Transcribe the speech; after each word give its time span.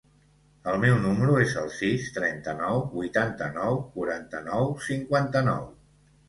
El 0.69 0.77
meu 0.85 0.95
número 1.01 1.35
es 1.41 1.51
el 1.63 1.67
sis, 1.79 2.07
trenta-nou, 2.15 2.79
vuitanta-nou, 2.95 3.79
quaranta-nou, 3.99 4.73
cinquanta-nou. 4.89 5.71